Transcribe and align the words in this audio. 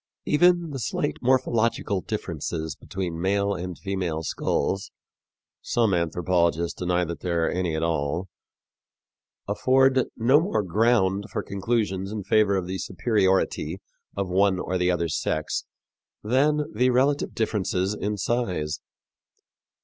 Even 0.25 0.71
the 0.71 0.79
slight 0.79 1.17
morphological 1.21 2.01
differences 2.01 2.75
between 2.75 3.21
male 3.21 3.53
and 3.53 3.77
female 3.77 4.23
skulls 4.23 4.89
some 5.61 5.93
anthropologists 5.93 6.79
deny 6.79 7.05
that 7.05 7.19
there 7.19 7.45
are 7.45 7.51
any 7.51 7.75
at 7.75 7.83
all 7.83 8.27
afford 9.47 10.05
no 10.17 10.39
more 10.41 10.63
ground 10.63 11.25
for 11.31 11.43
conclusions 11.43 12.11
in 12.11 12.23
favor 12.23 12.55
of 12.55 12.65
the 12.65 12.79
superiority 12.79 13.79
of 14.17 14.27
one 14.27 14.57
or 14.57 14.79
the 14.79 14.89
other 14.89 15.07
sex 15.07 15.65
than 16.23 16.63
the 16.73 16.89
relative 16.89 17.35
differences 17.35 17.93
in 17.93 18.17
size. 18.17 18.79